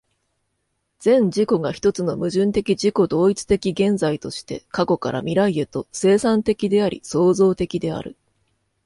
[0.97, 8.17] 全自己が一つの矛盾的自己同一的現在として、過去から未来へと、生産的であり創造的である。